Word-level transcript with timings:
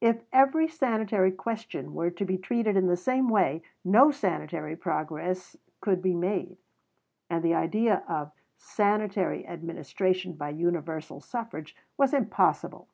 If 0.00 0.22
every 0.32 0.68
sanitary 0.68 1.30
question 1.30 1.92
were 1.92 2.08
to 2.08 2.24
be 2.24 2.38
treated 2.38 2.78
in 2.78 2.86
the 2.86 2.96
same 2.96 3.28
way, 3.28 3.62
no 3.84 4.10
sanitary 4.10 4.74
progress 4.74 5.54
could 5.82 6.00
be 6.00 6.14
made; 6.14 6.56
and 7.28 7.44
the 7.44 7.52
idea 7.54 8.02
of 8.08 8.32
"sanitary 8.56 9.46
administration 9.46 10.32
by 10.32 10.48
universal 10.48 11.20
suffrage" 11.20 11.76
was 11.98 12.14
impossible. 12.14 12.88